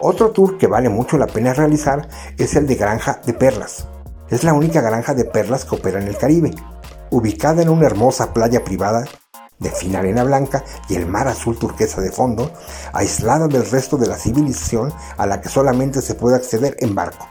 Otro 0.00 0.32
tour 0.32 0.58
que 0.58 0.66
vale 0.66 0.88
mucho 0.88 1.16
la 1.16 1.28
pena 1.28 1.54
realizar 1.54 2.08
es 2.36 2.56
el 2.56 2.66
de 2.66 2.74
Granja 2.74 3.20
de 3.24 3.34
Perlas. 3.34 3.86
Es 4.28 4.42
la 4.42 4.52
única 4.52 4.80
granja 4.80 5.14
de 5.14 5.26
perlas 5.26 5.64
que 5.64 5.76
opera 5.76 6.00
en 6.00 6.08
el 6.08 6.16
Caribe, 6.16 6.52
ubicada 7.10 7.62
en 7.62 7.68
una 7.68 7.86
hermosa 7.86 8.32
playa 8.32 8.64
privada 8.64 9.04
de 9.62 9.70
fina 9.70 10.00
arena 10.00 10.24
blanca 10.24 10.64
y 10.88 10.96
el 10.96 11.06
mar 11.06 11.28
azul 11.28 11.58
turquesa 11.58 12.00
de 12.00 12.10
fondo, 12.10 12.50
aislada 12.92 13.48
del 13.48 13.70
resto 13.70 13.96
de 13.96 14.08
la 14.08 14.16
civilización 14.16 14.92
a 15.16 15.26
la 15.26 15.40
que 15.40 15.48
solamente 15.48 16.02
se 16.02 16.14
puede 16.14 16.36
acceder 16.36 16.76
en 16.80 16.94
barco. 16.94 17.26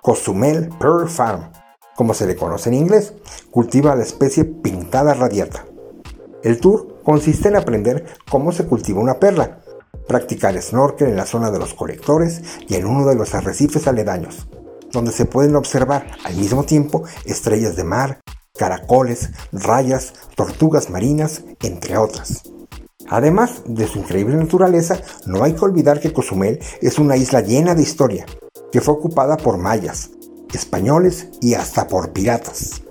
Cozumel 0.00 0.68
Pearl 0.78 1.08
Farm, 1.08 1.52
como 1.94 2.14
se 2.14 2.26
le 2.26 2.36
conoce 2.36 2.70
en 2.70 2.74
inglés, 2.74 3.14
cultiva 3.50 3.94
la 3.94 4.02
especie 4.02 4.44
pintada 4.44 5.14
radiata. 5.14 5.64
El 6.42 6.58
tour 6.58 7.02
consiste 7.04 7.48
en 7.48 7.56
aprender 7.56 8.04
cómo 8.28 8.52
se 8.52 8.66
cultiva 8.66 9.00
una 9.00 9.20
perla, 9.20 9.60
practicar 10.08 10.60
snorkel 10.60 11.08
en 11.08 11.16
la 11.16 11.26
zona 11.26 11.50
de 11.50 11.58
los 11.58 11.74
colectores 11.74 12.42
y 12.68 12.74
en 12.74 12.86
uno 12.86 13.06
de 13.06 13.14
los 13.14 13.34
arrecifes 13.34 13.86
aledaños, 13.86 14.48
donde 14.90 15.12
se 15.12 15.24
pueden 15.24 15.54
observar 15.56 16.06
al 16.24 16.34
mismo 16.34 16.64
tiempo 16.64 17.04
estrellas 17.24 17.76
de 17.76 17.84
mar, 17.84 18.20
caracoles, 18.56 19.30
rayas, 19.52 20.12
tortugas 20.36 20.90
marinas, 20.90 21.42
entre 21.62 21.96
otras. 21.96 22.42
Además 23.08 23.62
de 23.66 23.86
su 23.86 23.98
increíble 23.98 24.36
naturaleza, 24.36 25.00
no 25.26 25.44
hay 25.44 25.54
que 25.54 25.64
olvidar 25.64 26.00
que 26.00 26.12
Cozumel 26.12 26.60
es 26.80 26.98
una 26.98 27.16
isla 27.16 27.40
llena 27.40 27.74
de 27.74 27.82
historia, 27.82 28.26
que 28.70 28.80
fue 28.80 28.94
ocupada 28.94 29.36
por 29.36 29.58
mayas, 29.58 30.10
españoles 30.52 31.28
y 31.40 31.54
hasta 31.54 31.88
por 31.88 32.12
piratas. 32.12 32.82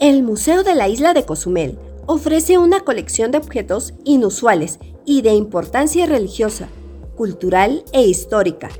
El 0.00 0.22
Museo 0.22 0.62
de 0.62 0.74
la 0.74 0.88
Isla 0.88 1.12
de 1.12 1.24
Cozumel 1.24 1.78
ofrece 2.06 2.56
una 2.56 2.80
colección 2.80 3.32
de 3.32 3.38
objetos 3.38 3.94
inusuales 4.04 4.78
y 5.04 5.22
de 5.22 5.32
importancia 5.32 6.06
religiosa, 6.06 6.68
cultural 7.16 7.84
e 7.92 8.02
histórica, 8.02 8.70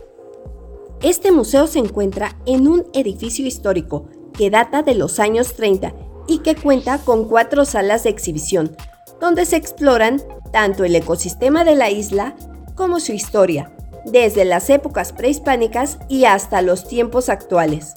este 1.02 1.30
museo 1.30 1.66
se 1.66 1.78
encuentra 1.78 2.36
en 2.44 2.66
un 2.66 2.86
edificio 2.92 3.46
histórico 3.46 4.06
que 4.32 4.50
data 4.50 4.82
de 4.82 4.94
los 4.94 5.20
años 5.20 5.54
30 5.54 5.94
y 6.26 6.38
que 6.38 6.56
cuenta 6.56 6.98
con 6.98 7.28
cuatro 7.28 7.64
salas 7.64 8.02
de 8.04 8.10
exhibición, 8.10 8.76
donde 9.20 9.44
se 9.46 9.56
exploran 9.56 10.22
tanto 10.52 10.84
el 10.84 10.94
ecosistema 10.96 11.64
de 11.64 11.76
la 11.76 11.90
isla 11.90 12.36
como 12.74 13.00
su 13.00 13.12
historia, 13.12 13.72
desde 14.04 14.44
las 14.44 14.70
épocas 14.70 15.12
prehispánicas 15.12 15.98
y 16.08 16.24
hasta 16.24 16.62
los 16.62 16.86
tiempos 16.86 17.28
actuales. 17.28 17.94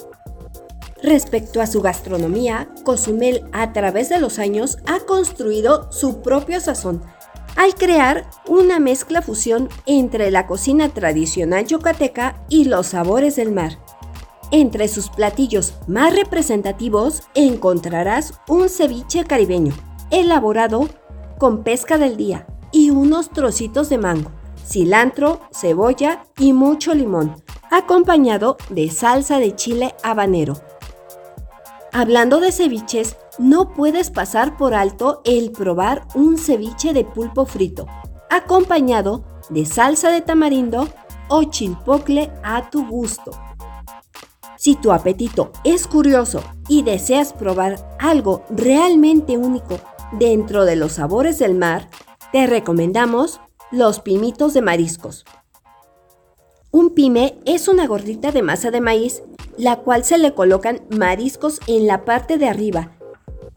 Respecto 1.04 1.62
a 1.62 1.68
su 1.68 1.82
gastronomía, 1.82 2.70
Cozumel 2.84 3.44
a 3.52 3.74
través 3.74 4.10
de 4.10 4.20
los 4.20 4.38
años 4.38 4.78
ha 4.86 5.00
construido 5.00 5.92
su 5.92 6.22
propio 6.22 6.60
sazón, 6.60 7.02
al 7.56 7.76
crear 7.76 8.30
una 8.48 8.80
mezcla 8.80 9.22
fusión 9.22 9.70
entre 9.86 10.32
la 10.32 10.48
cocina 10.48 10.90
tradicional 10.90 11.66
yucateca 11.66 12.44
y 12.50 12.66
los 12.66 12.88
sabores 12.88 13.36
del 13.36 13.52
mar. 13.52 13.78
Entre 14.52 14.88
sus 14.88 15.10
platillos 15.10 15.76
más 15.88 16.14
representativos 16.16 17.24
encontrarás 17.36 18.34
un 18.48 18.68
ceviche 18.70 19.24
caribeño, 19.24 19.74
elaborado 20.10 20.90
con 21.38 21.64
pesca 21.64 21.98
del 21.98 22.18
día 22.18 22.46
y 22.72 22.90
unos 22.90 23.30
trocitos 23.30 23.90
de 23.90 23.98
mango, 23.98 24.32
cilantro, 24.66 25.42
cebolla 25.52 26.26
y 26.38 26.54
mucho 26.54 26.94
limón, 26.94 27.42
acompañado 27.70 28.58
de 28.70 28.90
salsa 28.90 29.40
de 29.40 29.56
chile 29.56 29.96
habanero. 30.04 30.56
Hablando 31.94 32.40
de 32.40 32.52
ceviches, 32.52 33.18
no 33.40 33.74
puedes 33.74 34.10
pasar 34.10 34.58
por 34.58 34.74
alto 34.74 35.22
el 35.26 35.52
probar 35.52 36.08
un 36.16 36.38
ceviche 36.38 36.94
de 36.94 37.06
pulpo 37.06 37.46
frito, 37.46 37.88
acompañado 38.30 39.24
de 39.50 39.66
salsa 39.66 40.10
de 40.10 40.22
tamarindo 40.22 40.88
o 41.30 41.44
chilpocle 41.46 42.32
a 42.44 42.70
tu 42.70 42.86
gusto. 42.88 43.32
Si 44.58 44.76
tu 44.76 44.92
apetito 44.92 45.52
es 45.64 45.88
curioso 45.88 46.44
y 46.68 46.84
deseas 46.84 47.34
probar 47.34 47.96
algo 48.00 48.44
realmente 48.50 49.38
único 49.38 49.80
dentro 50.20 50.66
de 50.66 50.76
los 50.76 50.94
sabores 50.94 51.40
del 51.40 51.56
mar, 51.56 51.90
te 52.32 52.46
recomendamos 52.48 53.42
los 53.72 54.02
pimitos 54.02 54.54
de 54.54 54.62
mariscos. 54.62 55.26
Un 56.70 56.92
pime 56.92 57.40
es 57.46 57.68
una 57.68 57.88
gordita 57.88 58.32
de 58.32 58.44
masa 58.44 58.72
de 58.72 58.82
maíz, 58.82 59.24
la 59.58 59.78
cual 59.78 60.04
se 60.04 60.18
le 60.18 60.34
colocan 60.34 60.82
mariscos 60.90 61.60
en 61.68 61.88
la 61.88 62.06
parte 62.06 62.38
de 62.38 62.48
arriba. 62.48 62.92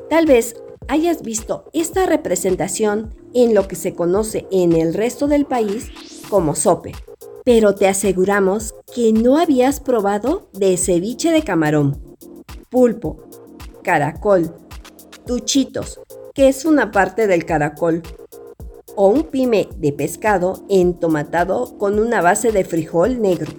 Tal 0.09 0.27
vez 0.27 0.57
hayas 0.89 1.23
visto 1.23 1.65
esta 1.73 2.07
representación 2.07 3.15
en 3.33 3.55
lo 3.55 3.67
que 3.67 3.77
se 3.77 3.95
conoce 3.95 4.47
en 4.51 4.73
el 4.73 4.95
resto 4.95 5.27
del 5.27 5.47
país 5.47 5.91
como 6.29 6.55
sope, 6.55 6.93
pero 7.45 7.75
te 7.75 7.89
aseguramos 7.89 8.75
que 8.95 9.13
no 9.13 9.39
habías 9.39 9.81
probado 9.81 10.49
de 10.53 10.77
ceviche 10.77 11.31
de 11.31 11.43
camarón, 11.43 12.01
pulpo, 12.71 13.25
caracol, 13.83 14.55
tuchitos, 15.27 16.01
que 16.35 16.49
es 16.49 16.65
una 16.65 16.91
parte 16.91 17.27
del 17.27 17.45
caracol, 17.45 18.03
o 18.97 19.09
un 19.09 19.25
pime 19.25 19.69
de 19.77 19.93
pescado 19.93 20.65
entomatado 20.69 21.77
con 21.79 21.99
una 21.99 22.23
base 22.23 22.53
de 22.53 22.65
frijol 22.65 23.21
negro. 23.21 23.53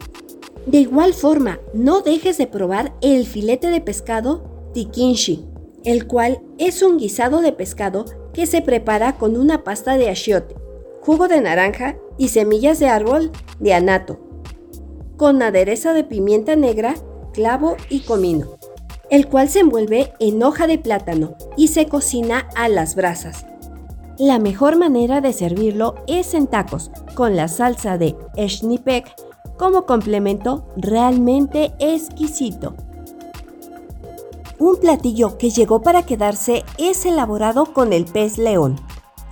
De 0.65 0.79
igual 0.79 1.13
forma, 1.13 1.59
no 1.73 2.01
dejes 2.01 2.37
de 2.37 2.47
probar 2.47 2.93
el 3.01 3.25
filete 3.25 3.67
de 3.67 3.81
pescado 3.81 4.69
tikinshi, 4.73 5.45
el 5.85 6.07
cual 6.07 6.41
es 6.57 6.81
un 6.81 6.97
guisado 6.97 7.41
de 7.41 7.53
pescado 7.53 8.05
que 8.33 8.45
se 8.45 8.61
prepara 8.61 9.17
con 9.17 9.37
una 9.37 9.63
pasta 9.63 9.97
de 9.97 10.09
achiote, 10.09 10.55
jugo 11.01 11.27
de 11.27 11.39
naranja 11.39 11.95
y 12.17 12.29
semillas 12.29 12.79
de 12.79 12.87
árbol 12.87 13.31
de 13.59 13.73
anato, 13.73 14.19
con 15.15 15.41
adereza 15.41 15.93
de 15.93 16.03
pimienta 16.03 16.55
negra, 16.55 16.95
clavo 17.33 17.77
y 17.89 18.01
comino, 18.01 18.57
el 19.09 19.27
cual 19.27 19.49
se 19.49 19.59
envuelve 19.59 20.11
en 20.19 20.41
hoja 20.43 20.67
de 20.67 20.79
plátano 20.79 21.35
y 21.55 21.69
se 21.69 21.87
cocina 21.87 22.49
a 22.55 22.67
las 22.67 22.95
brasas. 22.95 23.45
La 24.17 24.39
mejor 24.39 24.77
manera 24.77 25.21
de 25.21 25.33
servirlo 25.33 25.95
es 26.07 26.33
en 26.33 26.47
tacos, 26.47 26.89
con 27.15 27.35
la 27.35 27.47
salsa 27.47 27.97
de 27.97 28.15
Eshnipek 28.35 29.13
como 29.57 29.85
complemento 29.85 30.65
realmente 30.77 31.73
exquisito. 31.79 32.75
Un 34.57 34.77
platillo 34.77 35.38
que 35.38 35.50
llegó 35.50 35.81
para 35.81 36.05
quedarse 36.05 36.63
es 36.77 37.05
elaborado 37.05 37.74
con 37.74 37.91
el 37.91 38.05
pez 38.05 38.38
león. 38.38 38.77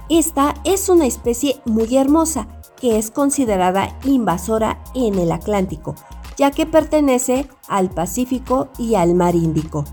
Esta 0.09 0.53
es 0.65 0.89
una 0.89 1.05
especie 1.05 1.61
muy 1.65 1.95
hermosa 1.95 2.47
que 2.75 2.97
es 2.97 3.09
considerada 3.09 3.97
invasora 4.03 4.83
en 4.93 5.17
el 5.17 5.31
Atlántico, 5.31 5.95
ya 6.35 6.51
que 6.51 6.65
pertenece 6.65 7.47
al 7.69 7.89
Pacífico 7.89 8.67
y 8.77 8.95
al 8.95 9.15
Mar 9.15 9.35
Índico. 9.35 9.85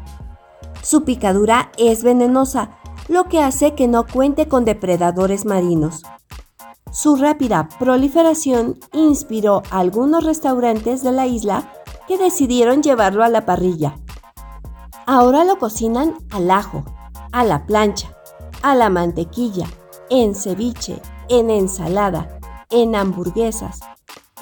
Su 0.82 1.04
picadura 1.04 1.70
es 1.78 2.02
venenosa, 2.02 2.76
lo 3.06 3.25
que 3.25 3.40
hace 3.40 3.75
que 3.75 3.87
no 3.87 4.06
cuente 4.06 4.49
con 4.49 4.64
depredadores 4.64 5.44
marinos. 5.44 6.02
Su 6.90 7.14
rápida 7.14 7.68
proliferación 7.78 8.80
inspiró 8.92 9.62
a 9.70 9.78
algunos 9.78 10.25
restaurantes 10.25 11.04
de 11.04 11.12
la 11.12 11.28
isla 11.28 11.72
que 12.08 12.18
decidieron 12.18 12.82
llevarlo 12.82 13.22
a 13.22 13.28
la 13.28 13.46
parrilla. 13.46 13.94
Ahora 15.07 15.45
lo 15.45 15.59
cocinan 15.59 16.14
al 16.30 16.50
ajo, 16.50 16.85
a 17.33 17.45
la 17.45 17.66
plancha, 17.66 18.16
a 18.62 18.75
la 18.75 18.90
mantequilla, 18.90 19.66
en 20.09 20.35
ceviche, 20.35 21.00
en 21.28 21.50
ensalada, 21.50 22.38
en 22.71 22.95
hamburguesas, 22.95 23.80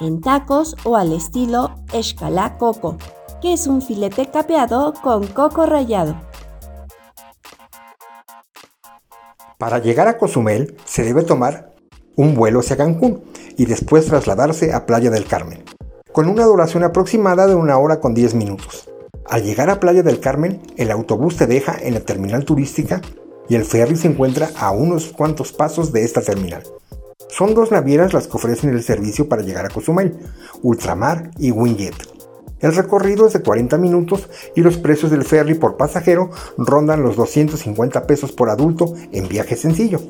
en 0.00 0.20
tacos 0.20 0.76
o 0.84 0.96
al 0.96 1.12
estilo 1.12 1.74
escalá 1.92 2.58
coco, 2.58 2.96
que 3.40 3.52
es 3.52 3.66
un 3.66 3.82
filete 3.82 4.30
capeado 4.30 4.94
con 5.02 5.26
coco 5.26 5.66
rallado. 5.66 6.16
Para 9.58 9.78
llegar 9.78 10.08
a 10.08 10.18
Cozumel 10.18 10.76
se 10.84 11.02
debe 11.02 11.22
tomar 11.22 11.74
un 12.16 12.34
vuelo 12.34 12.60
hacia 12.60 12.76
Cancún 12.76 13.24
y 13.56 13.66
después 13.66 14.06
trasladarse 14.06 14.72
a 14.72 14.86
Playa 14.86 15.10
del 15.10 15.26
Carmen, 15.26 15.64
con 16.12 16.28
una 16.28 16.44
duración 16.44 16.84
aproximada 16.84 17.46
de 17.46 17.54
una 17.54 17.78
hora 17.78 18.00
con 18.00 18.14
10 18.14 18.34
minutos. 18.34 18.88
Al 19.30 19.42
llegar 19.42 19.68
a 19.68 19.78
Playa 19.78 20.02
del 20.02 20.20
Carmen, 20.20 20.62
el 20.78 20.90
autobús 20.90 21.36
te 21.36 21.46
deja 21.46 21.76
en 21.78 21.92
la 21.92 22.00
terminal 22.00 22.46
turística 22.46 23.02
y 23.46 23.56
el 23.56 23.66
ferry 23.66 23.96
se 23.96 24.08
encuentra 24.08 24.48
a 24.56 24.70
unos 24.70 25.08
cuantos 25.08 25.52
pasos 25.52 25.92
de 25.92 26.02
esta 26.02 26.22
terminal. 26.22 26.62
Son 27.28 27.54
dos 27.54 27.70
navieras 27.70 28.14
las 28.14 28.26
que 28.26 28.38
ofrecen 28.38 28.70
el 28.70 28.82
servicio 28.82 29.28
para 29.28 29.42
llegar 29.42 29.66
a 29.66 29.68
Cozumel, 29.68 30.16
Ultramar 30.62 31.30
y 31.38 31.50
Winjet. 31.50 31.94
El 32.60 32.74
recorrido 32.74 33.26
es 33.26 33.34
de 33.34 33.42
40 33.42 33.76
minutos 33.76 34.30
y 34.56 34.62
los 34.62 34.78
precios 34.78 35.10
del 35.10 35.24
ferry 35.24 35.54
por 35.54 35.76
pasajero 35.76 36.30
rondan 36.56 37.02
los 37.02 37.14
250 37.16 38.06
pesos 38.06 38.32
por 38.32 38.48
adulto 38.48 38.94
en 39.12 39.28
viaje 39.28 39.56
sencillo. 39.56 40.00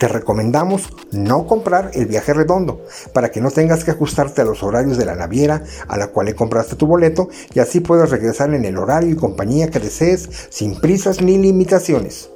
Te 0.00 0.08
recomendamos 0.08 0.88
no 1.12 1.46
comprar 1.46 1.90
el 1.92 2.06
viaje 2.06 2.32
redondo 2.32 2.80
para 3.12 3.30
que 3.30 3.42
no 3.42 3.50
tengas 3.50 3.84
que 3.84 3.90
ajustarte 3.90 4.40
a 4.40 4.46
los 4.46 4.62
horarios 4.62 4.96
de 4.96 5.04
la 5.04 5.14
naviera 5.14 5.62
a 5.88 5.98
la 5.98 6.06
cual 6.06 6.24
le 6.24 6.34
compraste 6.34 6.74
tu 6.74 6.86
boleto 6.86 7.28
y 7.52 7.58
así 7.58 7.80
puedas 7.80 8.08
regresar 8.08 8.54
en 8.54 8.64
el 8.64 8.78
horario 8.78 9.10
y 9.10 9.16
compañía 9.16 9.68
que 9.68 9.78
desees 9.78 10.48
sin 10.48 10.80
prisas 10.80 11.20
ni 11.20 11.36
limitaciones. 11.36 12.30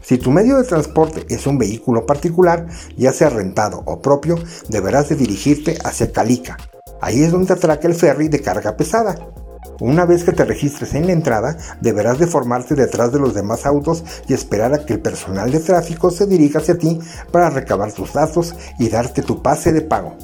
Si 0.00 0.16
tu 0.16 0.30
medio 0.30 0.58
de 0.58 0.62
transporte 0.62 1.26
es 1.28 1.48
un 1.48 1.58
vehículo 1.58 2.06
particular, 2.06 2.68
ya 2.96 3.12
sea 3.12 3.30
rentado 3.30 3.82
o 3.84 4.00
propio, 4.00 4.36
deberás 4.68 5.08
de 5.08 5.16
dirigirte 5.16 5.76
hacia 5.82 6.12
Calica. 6.12 6.56
Ahí 7.00 7.24
es 7.24 7.32
donde 7.32 7.52
atraca 7.52 7.88
el 7.88 7.96
ferry 7.96 8.28
de 8.28 8.42
carga 8.42 8.76
pesada. 8.76 9.16
Una 9.80 10.06
vez 10.06 10.24
que 10.24 10.32
te 10.32 10.46
registres 10.46 10.94
en 10.94 11.06
la 11.06 11.12
entrada, 11.12 11.58
deberás 11.82 12.18
de 12.18 12.26
formarte 12.26 12.74
detrás 12.74 13.12
de 13.12 13.18
los 13.18 13.34
demás 13.34 13.66
autos 13.66 14.04
y 14.26 14.32
esperar 14.32 14.72
a 14.72 14.86
que 14.86 14.94
el 14.94 15.00
personal 15.00 15.50
de 15.50 15.60
tráfico 15.60 16.10
se 16.10 16.26
dirija 16.26 16.60
hacia 16.60 16.78
ti 16.78 16.98
para 17.30 17.50
recabar 17.50 17.92
tus 17.92 18.14
datos 18.14 18.54
y 18.78 18.88
darte 18.88 19.22
tu 19.22 19.42
pase 19.42 19.72
de 19.72 19.82
pago. 19.82 20.16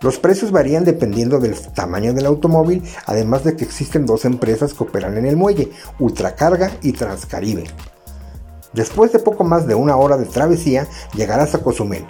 Los 0.00 0.18
precios 0.18 0.50
varían 0.50 0.84
dependiendo 0.84 1.38
del 1.38 1.58
tamaño 1.58 2.12
del 2.12 2.26
automóvil, 2.26 2.82
además 3.06 3.44
de 3.44 3.56
que 3.56 3.64
existen 3.64 4.06
dos 4.06 4.24
empresas 4.24 4.74
que 4.74 4.82
operan 4.82 5.16
en 5.16 5.26
el 5.26 5.36
muelle, 5.36 5.70
Ultracarga 6.00 6.72
y 6.82 6.92
Transcaribe. 6.92 7.64
Después 8.72 9.12
de 9.12 9.20
poco 9.20 9.44
más 9.44 9.68
de 9.68 9.76
una 9.76 9.96
hora 9.96 10.16
de 10.16 10.26
travesía, 10.26 10.88
llegarás 11.14 11.54
a 11.54 11.62
Cozumel. 11.62 12.04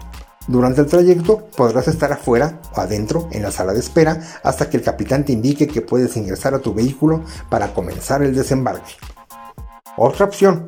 Durante 0.47 0.83
el 0.83 0.87
trayecto 0.87 1.47
podrás 1.57 1.89
estar 1.89 2.13
afuera 2.13 2.61
o 2.77 2.81
adentro 2.81 3.29
en 3.33 3.43
la 3.43 3.51
sala 3.51 3.73
de 3.73 3.81
espera 3.81 4.21
hasta 4.43 4.69
que 4.69 4.77
el 4.77 4.83
capitán 4.83 5.25
te 5.25 5.33
indique 5.33 5.67
que 5.67 5.81
puedes 5.81 6.17
ingresar 6.19 6.55
a 6.55 6.59
tu 6.59 6.75
vehículo 6.75 7.23
para 7.49 7.73
comenzar 7.73 8.23
el 8.23 8.35
desembarque. 8.35 8.93
Otra 9.97 10.27
opción, 10.27 10.67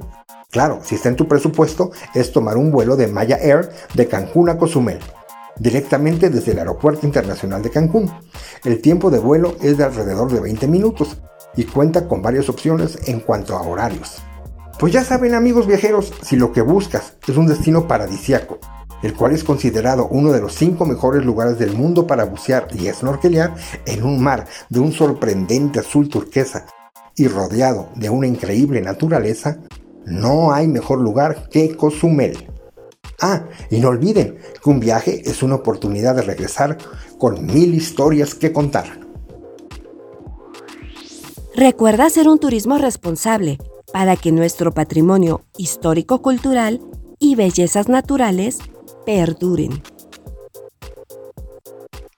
claro, 0.51 0.81
si 0.83 0.95
está 0.95 1.11
en 1.11 1.17
tu 1.17 1.29
presupuesto, 1.29 1.91
es 2.15 2.33
tomar 2.33 2.57
un 2.57 2.71
vuelo 2.71 2.97
de 2.97 3.09
Maya 3.09 3.37
Air 3.37 3.69
de 3.93 4.09
Cancún 4.09 4.49
a 4.49 4.57
Cozumel, 4.57 5.01
directamente 5.59 6.31
desde 6.31 6.53
el 6.53 6.61
Aeropuerto 6.61 7.05
Internacional 7.05 7.61
de 7.63 7.71
Cancún. 7.71 8.11
El 8.65 8.81
tiempo 8.81 9.11
de 9.11 9.19
vuelo 9.19 9.57
es 9.61 9.77
de 9.77 9.85
alrededor 9.85 10.33
de 10.33 10.41
20 10.41 10.69
minutos 10.69 11.19
y 11.55 11.65
cuenta 11.65 12.09
con 12.09 12.23
varias 12.23 12.49
opciones 12.49 12.99
en 13.07 13.21
cuanto 13.21 13.55
a 13.57 13.63
horarios. 13.63 14.23
Pues 14.79 14.93
ya 14.93 15.05
saben 15.05 15.35
amigos 15.35 15.67
viajeros, 15.67 16.13
si 16.23 16.37
lo 16.37 16.53
que 16.53 16.61
buscas 16.63 17.15
es 17.27 17.37
un 17.37 17.47
destino 17.47 17.89
paradisiaco, 17.89 18.59
el 19.07 19.15
cual 19.15 19.31
es 19.31 19.45
considerado 19.45 20.09
uno 20.11 20.33
de 20.33 20.41
los 20.41 20.53
cinco 20.53 20.85
mejores 20.85 21.25
lugares 21.25 21.61
del 21.61 21.73
mundo 21.75 22.09
para 22.09 22.25
bucear 22.25 22.67
y 22.75 22.89
snorkelear 22.89 23.55
en 23.87 24.03
un 24.03 24.21
mar 24.21 24.47
de 24.69 24.81
un 24.81 24.91
sorprendente 24.91 25.79
azul 25.79 26.09
turquesa 26.09 26.67
y 27.15 27.29
rodeado 27.29 27.89
de 27.95 28.11
una 28.11 28.27
increíble 28.27 28.81
naturaleza, 28.81 29.59
no 30.07 30.53
hay 30.53 30.67
mejor 30.67 31.01
lugar 31.01 31.49
que 31.49 31.77
Cozumel. 31.77 32.51
Ah, 33.21 33.45
y 33.71 33.79
no 33.79 33.91
olviden 33.91 34.39
que 34.61 34.71
un 34.71 34.81
viaje 34.81 35.23
es 35.25 35.45
una 35.45 35.55
oportunidad 35.55 36.17
de 36.17 36.23
regresar 36.23 36.77
con 37.17 37.47
mil 37.47 37.77
historias 37.77 38.35
que 38.35 38.53
contar. 38.53 38.87
Recuerda 41.55 42.07
hacer 42.07 42.29
un 42.29 42.41
turismo 42.41 42.77
responsable 42.77 43.59
para 43.93 44.17
que 44.17 44.33
nuestro 44.33 44.73
patrimonio 44.73 45.43
histórico-cultural 45.57 46.81
y 47.21 47.37
bellezas 47.37 47.89
naturales 47.89 48.59
perduren. 49.07 49.83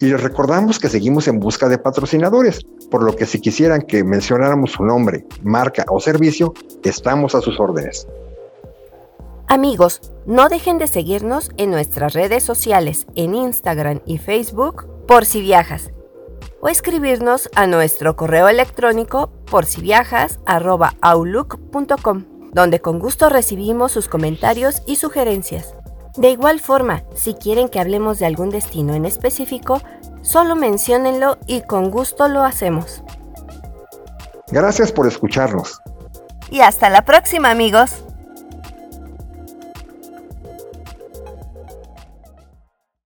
Y 0.01 0.07
les 0.07 0.20
recordamos 0.20 0.79
que 0.79 0.88
seguimos 0.88 1.29
en 1.29 1.38
busca 1.38 1.68
de 1.68 1.79
patrocinadores, 1.79 2.64
por 2.90 3.03
lo 3.03 3.14
que 3.14 3.27
si 3.27 3.40
quisieran 3.40 3.83
que 3.83 4.03
mencionáramos 4.03 4.72
su 4.72 4.85
nombre, 4.85 5.24
marca 5.42 5.85
o 5.88 6.01
servicio, 6.01 6.55
estamos 6.83 7.35
a 7.35 7.40
sus 7.40 7.61
órdenes. 7.61 8.09
Amigos, 9.48 10.01
no 10.27 10.48
dejen 10.48 10.79
de 10.79 10.88
seguirnos 10.88 11.51
en 11.57 11.70
nuestras 11.70 12.12
redes 12.12 12.42
sociales, 12.42 13.07
en 13.14 13.35
Instagram 13.35 14.01
y 14.07 14.18
Facebook, 14.18 14.87
por 15.07 15.24
si 15.24 15.40
viajas 15.40 15.90
o 16.61 16.68
escribirnos 16.68 17.48
a 17.55 17.66
nuestro 17.66 18.16
correo 18.16 18.48
electrónico 18.48 19.31
por 19.51 19.64
si 19.64 19.81
viajas 19.81 20.40
outlook.com, 21.01 22.24
donde 22.53 22.81
con 22.81 22.98
gusto 22.98 23.29
recibimos 23.29 23.92
sus 23.92 24.09
comentarios 24.09 24.83
y 24.87 24.96
sugerencias. 24.96 25.74
De 26.18 26.31
igual 26.31 26.59
forma, 26.59 27.04
si 27.14 27.35
quieren 27.35 27.68
que 27.68 27.78
hablemos 27.78 28.18
de 28.18 28.26
algún 28.26 28.50
destino 28.50 28.92
en 28.92 29.04
específico, 29.04 29.81
solo 30.20 30.57
menciónenlo 30.57 31.38
y 31.46 31.61
con 31.61 31.92
gusto 31.92 32.26
lo 32.26 32.42
hacemos. 32.42 33.04
Gracias 34.48 34.90
por 34.90 35.07
escucharnos. 35.07 35.81
Y 36.50 36.62
hasta 36.62 36.90
la 36.90 37.02
próxima 37.02 37.52
amigos. 37.52 38.02